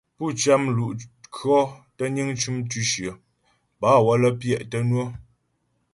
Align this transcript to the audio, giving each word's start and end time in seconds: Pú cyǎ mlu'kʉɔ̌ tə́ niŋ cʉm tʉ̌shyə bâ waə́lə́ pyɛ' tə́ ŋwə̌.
Pú 0.15 0.25
cyǎ 0.39 0.55
mlu'kʉɔ̌ 0.63 1.61
tə́ 1.97 2.07
niŋ 2.13 2.27
cʉm 2.39 2.55
tʉ̌shyə 2.69 3.11
bâ 3.79 3.89
waə́lə́ 4.05 4.31
pyɛ' 4.39 4.63
tə́ 4.71 4.81
ŋwə̌. 4.89 5.05